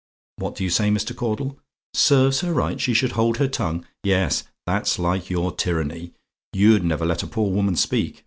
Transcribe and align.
What 0.37 0.55
do 0.55 0.63
you 0.63 0.71
say, 0.71 0.89
Mr. 0.89 1.15
Caudle? 1.15 1.59
"SERVES 1.93 2.39
HER 2.41 2.53
RIGHT 2.53 2.81
SHE 2.81 2.95
SHOULD 2.95 3.11
HOLD 3.11 3.37
HER 3.37 3.47
TONGUE? 3.47 3.85
"Yes; 4.03 4.43
that's 4.65 4.97
like 4.97 5.29
your 5.29 5.51
tyranny 5.51 6.13
you'd 6.53 6.83
never 6.83 7.05
let 7.05 7.21
a 7.21 7.27
poor 7.27 7.51
woman 7.53 7.75
speak. 7.75 8.19